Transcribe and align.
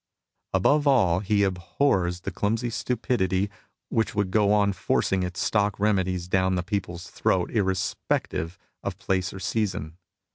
Above 0.51 0.87
all, 0.87 1.19
he 1.19 1.43
abhors 1.43 2.21
the 2.21 2.31
clumsy 2.31 2.71
stupidity 2.71 3.51
which 3.89 4.15
would 4.15 4.31
go 4.31 4.51
on 4.51 4.73
forcing 4.73 5.21
its 5.21 5.39
stock 5.39 5.79
remedies 5.79 6.27
down 6.27 6.55
the 6.55 6.63
people's 6.63 7.07
throat 7.11 7.51
irrespective 7.51 8.57
of 8.81 8.97
place 8.97 9.31
or 9.31 9.39
season. 9.39 9.95